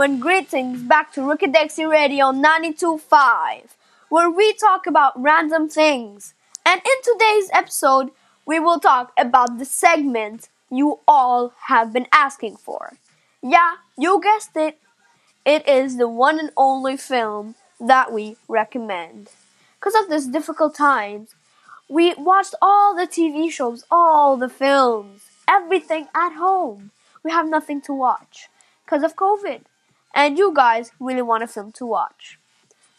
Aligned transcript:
And 0.00 0.22
greetings 0.22 0.82
back 0.82 1.12
to 1.14 1.22
Rookie 1.22 1.48
Radio 1.48 2.26
92.5, 2.26 3.62
where 4.08 4.30
we 4.30 4.52
talk 4.52 4.86
about 4.86 5.20
random 5.20 5.68
things. 5.68 6.34
And 6.64 6.80
in 6.80 7.02
today's 7.02 7.50
episode, 7.52 8.10
we 8.46 8.60
will 8.60 8.78
talk 8.78 9.12
about 9.18 9.58
the 9.58 9.64
segment 9.64 10.50
you 10.70 11.00
all 11.08 11.52
have 11.66 11.92
been 11.92 12.06
asking 12.12 12.58
for. 12.58 12.92
Yeah, 13.42 13.78
you 13.96 14.20
guessed 14.22 14.56
it. 14.56 14.78
It 15.44 15.66
is 15.66 15.96
the 15.96 16.08
one 16.08 16.38
and 16.38 16.52
only 16.56 16.96
film 16.96 17.56
that 17.80 18.12
we 18.12 18.36
recommend. 18.46 19.30
Because 19.80 19.96
of 20.00 20.08
this 20.08 20.26
difficult 20.26 20.76
times, 20.76 21.34
we 21.88 22.14
watched 22.14 22.54
all 22.62 22.94
the 22.94 23.08
TV 23.08 23.50
shows, 23.50 23.84
all 23.90 24.36
the 24.36 24.48
films, 24.48 25.22
everything 25.48 26.06
at 26.14 26.36
home. 26.36 26.92
We 27.24 27.32
have 27.32 27.48
nothing 27.48 27.80
to 27.82 27.92
watch 27.92 28.48
because 28.84 29.02
of 29.02 29.16
COVID. 29.16 29.62
And 30.14 30.38
you 30.38 30.52
guys 30.54 30.92
really 30.98 31.22
want 31.22 31.44
a 31.44 31.46
film 31.46 31.72
to 31.72 31.86
watch. 31.86 32.38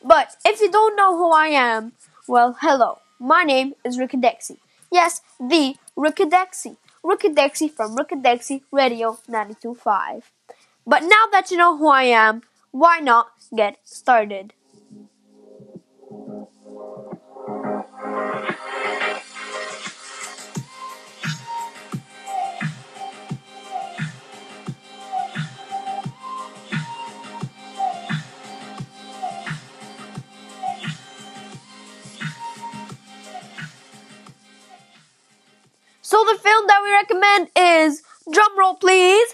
But 0.04 0.38
if 0.46 0.62
you 0.62 0.72
don't 0.72 0.96
know 0.96 1.18
who 1.18 1.32
I 1.32 1.48
am, 1.48 1.94
well, 2.28 2.58
hello. 2.62 3.00
My 3.20 3.44
name 3.44 3.74
is 3.84 3.98
Rikidexy. 3.98 4.58
Yes, 4.92 5.22
the 5.40 5.76
Rikidexy. 5.98 6.78
Rikidexy 7.04 7.72
from 7.72 7.96
Rikidexy 7.96 8.62
Radio 8.72 9.18
92.5. 9.30 10.24
But 10.86 11.04
now 11.04 11.26
that 11.32 11.52
you 11.52 11.58
know 11.58 11.78
who 11.78 11.90
I 11.90 12.04
am, 12.04 12.44
why 12.72 13.00
not 13.00 13.32
get 13.56 13.78
started? 13.84 14.54
The 36.26 36.38
film 36.38 36.68
that 36.68 36.82
we 36.84 36.92
recommend 36.92 37.50
is 37.56 38.04
drumroll 38.28 38.80
please. 38.80 39.34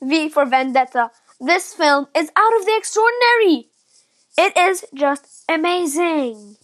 V 0.00 0.28
for 0.28 0.46
Vendetta. 0.46 1.10
This 1.40 1.74
film 1.74 2.06
is 2.16 2.30
out 2.36 2.56
of 2.56 2.64
the 2.64 2.76
extraordinary. 2.76 3.68
It 4.38 4.56
is 4.56 4.84
just 4.94 5.44
amazing. 5.48 6.56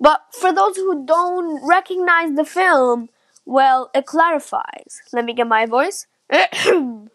But 0.00 0.22
for 0.32 0.52
those 0.52 0.76
who 0.76 1.04
don't 1.04 1.60
recognize 1.68 2.34
the 2.34 2.44
film, 2.44 3.08
well, 3.44 3.90
it 3.94 4.06
clarifies. 4.06 5.02
Let 5.12 5.24
me 5.24 5.34
get 5.34 5.48
my 5.48 5.66
voice. 5.66 6.06
War. 6.30 7.08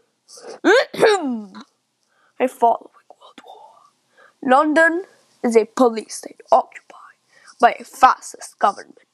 London 4.43 5.05
is 5.43 5.55
a 5.55 5.65
police 5.65 6.15
state 6.15 6.41
occupied 6.51 7.17
by 7.59 7.75
a 7.79 7.83
fascist 7.83 8.59
government 8.59 9.08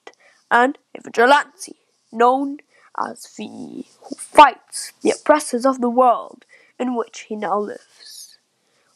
and 0.52 0.78
a 0.96 1.02
vigilante 1.02 1.76
known 2.12 2.60
as 2.98 3.28
V, 3.36 3.88
who 4.04 4.16
fights 4.16 4.94
the 5.02 5.12
oppressors 5.12 5.66
of 5.66 5.82
the 5.82 5.90
world 5.90 6.46
in 6.80 6.96
which 6.96 7.22
he 7.22 7.36
now 7.36 7.60
lives. 7.60 8.38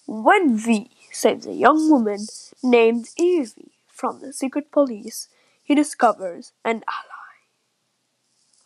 When 0.07 0.57
V 0.57 0.89
saves 1.11 1.45
a 1.45 1.53
young 1.53 1.89
woman 1.89 2.27
named 2.63 3.09
Evey 3.19 3.71
from 3.87 4.21
the 4.21 4.33
secret 4.33 4.71
police, 4.71 5.27
he 5.63 5.75
discovers 5.75 6.51
an 6.63 6.83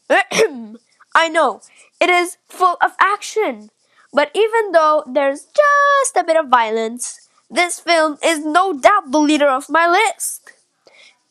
ally. 0.10 0.78
I 1.16 1.30
know, 1.30 1.62
it 2.00 2.10
is 2.10 2.38
full 2.48 2.78
of 2.82 2.92
action, 3.00 3.70
but 4.14 4.32
even 4.34 4.72
though 4.72 5.04
there's 5.06 5.46
just 5.46 6.16
a 6.16 6.24
bit 6.24 6.38
of 6.38 6.48
violence, 6.48 7.30
this 7.50 7.80
film 7.80 8.18
is 8.24 8.46
no 8.46 8.74
doubt 8.74 9.12
the 9.12 9.20
leader 9.20 9.48
of 9.48 9.70
my 9.70 9.88
list. 9.88 10.53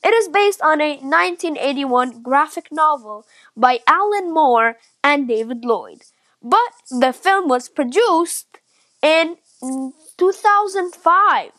It 0.04 0.12
is 0.14 0.28
based 0.28 0.60
on 0.62 0.80
a 0.80 0.96
1981 0.96 2.22
graphic 2.22 2.72
novel 2.72 3.24
by 3.56 3.80
Alan 3.86 4.32
Moore 4.32 4.76
and 5.02 5.28
David 5.28 5.64
Lloyd. 5.64 6.02
But 6.42 6.72
the 6.90 7.12
film 7.12 7.48
was 7.48 7.68
produced 7.68 8.58
in 9.00 9.36
2005. 10.18 11.52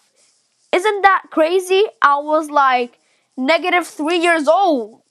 Isn't 0.74 1.02
that 1.04 1.24
crazy? 1.30 1.86
I 2.02 2.18
was 2.18 2.50
like 2.50 3.00
negative 3.38 3.88
three 3.88 4.18
years 4.18 4.48
old. 4.48 5.04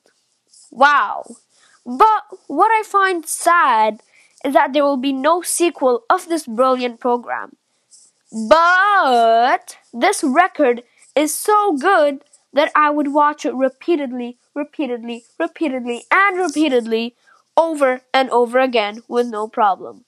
Wow. 0.71 1.25
But 1.87 2.25
what 2.49 2.71
I 2.71 2.83
find 2.85 3.27
sad 3.27 4.03
is 4.45 4.53
that 4.53 4.73
there 4.73 4.85
will 4.85 4.97
be 4.99 5.13
no 5.13 5.41
sequel 5.43 6.03
of 6.11 6.29
this 6.29 6.47
brilliant 6.47 7.01
program. 7.01 7.57
But 8.31 9.77
this 9.93 10.25
record 10.25 10.83
is 11.15 11.35
so 11.35 11.77
good 11.77 12.25
that 12.53 12.71
I 12.75 12.91
would 12.91 13.13
watch 13.13 13.45
it 13.47 13.55
repeatedly, 13.55 14.39
repeatedly, 14.55 15.25
repeatedly, 15.39 16.05
and 16.11 16.39
repeatedly 16.39 17.15
over 17.57 18.03
and 18.15 18.31
over 18.31 18.59
again 18.59 19.03
with 19.09 19.27
no 19.29 19.49
problem. 19.49 20.05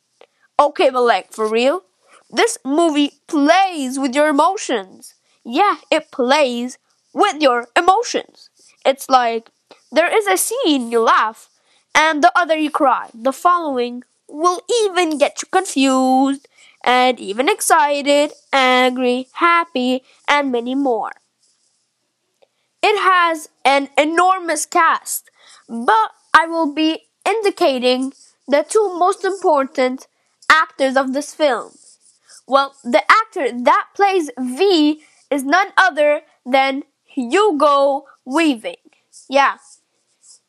Okay, 0.58 0.90
but 0.90 1.02
like, 1.02 1.32
for 1.32 1.48
real? 1.48 1.82
This 2.30 2.58
movie 2.64 3.12
plays 3.26 3.98
with 3.98 4.14
your 4.14 4.28
emotions. 4.28 5.14
Yeah, 5.44 5.76
it 5.90 6.10
plays 6.10 6.78
with 7.12 7.40
your 7.42 7.66
emotions. 7.76 8.50
It's 8.84 9.08
like 9.08 9.50
there 9.92 10.14
is 10.14 10.26
a 10.26 10.36
scene 10.36 10.90
you 10.90 11.00
laugh 11.00 11.50
and 11.94 12.22
the 12.22 12.32
other 12.36 12.56
you 12.56 12.70
cry. 12.70 13.10
The 13.14 13.32
following 13.32 14.02
will 14.28 14.60
even 14.84 15.18
get 15.18 15.42
you 15.42 15.48
confused 15.50 16.48
and 16.84 17.18
even 17.20 17.48
excited, 17.48 18.32
angry, 18.52 19.28
happy, 19.32 20.02
and 20.28 20.50
many 20.52 20.74
more. 20.74 21.12
It 22.86 22.98
has 23.00 23.48
an 23.64 23.88
enormous 23.96 24.66
cast, 24.66 25.30
but 25.66 26.10
I 26.34 26.46
will 26.46 26.70
be 26.74 27.04
indicating 27.26 28.12
the 28.46 28.62
two 28.68 28.98
most 28.98 29.24
important 29.24 30.06
actors 30.50 30.94
of 30.94 31.14
this 31.14 31.34
film. 31.34 31.72
Well, 32.46 32.74
the 32.84 33.02
actor 33.10 33.50
that 33.64 33.86
plays 33.96 34.30
V 34.38 35.00
is 35.30 35.44
none 35.44 35.68
other 35.78 36.22
than 36.44 36.82
Hugo 37.04 38.04
Weaving. 38.26 38.84
Yeah. 39.30 39.56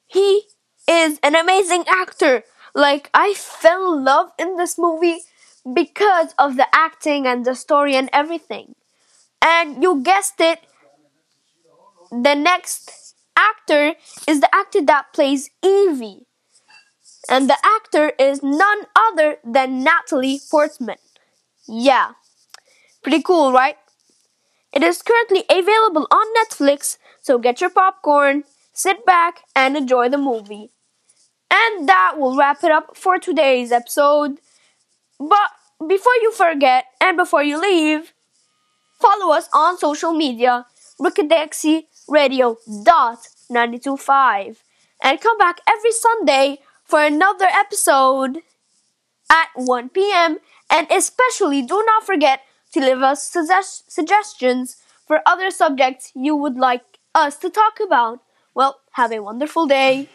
He 0.06 0.42
is 0.90 1.20
an 1.24 1.36
amazing 1.36 1.86
actor. 1.88 2.44
Like, 2.74 3.10
I 3.14 3.34
fell 3.34 3.94
in 3.94 4.04
love 4.04 4.32
in 4.38 4.58
this 4.58 4.78
movie 4.78 5.20
because 5.74 6.36
of 6.38 6.58
the 6.58 6.68
acting 6.76 7.26
and 7.26 7.46
the 7.46 7.56
story 7.56 7.96
and 7.96 8.10
everything. 8.12 8.76
And 9.42 9.82
you 9.82 10.02
guessed 10.02 10.42
it, 10.42 10.60
the 12.24 12.36
next 12.36 13.16
actor 13.36 13.96
is 14.28 14.40
the 14.40 14.54
actor 14.54 14.82
that 14.86 15.14
plays 15.14 15.50
Evey. 15.64 16.22
And 17.28 17.50
the 17.50 17.58
actor 17.64 18.14
is 18.20 18.44
none 18.44 18.86
other 18.96 19.38
than 19.44 19.84
Natalie 19.84 20.40
Portman. 20.50 20.98
Yeah. 21.68 22.12
Pretty 23.02 23.22
cool, 23.22 23.52
right? 23.52 23.78
It 24.72 24.84
is 24.84 25.02
currently 25.02 25.44
available 25.50 26.08
on 26.12 26.26
Netflix, 26.36 26.98
so 27.22 27.38
get 27.40 27.62
your 27.62 27.70
popcorn, 27.70 28.44
sit 28.74 29.06
back, 29.06 29.42
and 29.56 29.78
enjoy 29.78 30.10
the 30.10 30.18
movie. 30.18 30.72
And 31.50 31.88
that 31.88 32.16
will 32.18 32.36
wrap 32.36 32.64
it 32.64 32.72
up 32.72 32.98
for 32.98 33.18
today's 33.18 33.72
episode. 33.72 34.40
But 35.18 35.52
before 35.88 36.16
you 36.22 36.32
forget 36.32 36.86
and 37.00 37.16
before 37.16 37.44
you 37.44 37.60
leave, 37.60 38.14
follow 39.00 39.34
us 39.34 39.48
on 39.54 39.78
social 39.78 40.14
media, 40.14 40.66
Rikidexy 41.00 41.84
Radio 42.08 42.58
dot 42.84 43.28
925 43.50 44.64
and 45.04 45.22
come 45.22 45.38
back 45.38 45.60
every 45.68 45.92
Sunday 45.92 46.60
for 46.84 47.04
another 47.04 47.46
episode 47.46 48.40
at 49.32 49.50
1 49.56 49.90
p.m. 49.90 50.40
And 50.70 50.88
especially 50.92 51.62
do 51.62 51.84
not 51.86 52.06
forget 52.06 52.42
to 52.74 52.80
leave 52.80 53.02
us 53.02 53.24
suggest- 53.24 53.92
suggestions 53.92 54.78
for 55.08 55.22
other 55.26 55.52
subjects 55.52 56.12
you 56.16 56.36
would 56.36 56.58
like 56.58 56.84
us 57.14 57.38
to 57.38 57.50
talk 57.50 57.80
about. 57.80 58.20
Well, 58.54 58.80
have 58.94 59.12
a 59.12 59.20
wonderful 59.22 59.68
day. 59.68 60.10